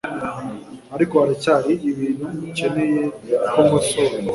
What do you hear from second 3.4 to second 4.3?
ko nkosora